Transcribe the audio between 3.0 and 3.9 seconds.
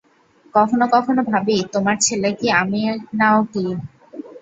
না-কি ও?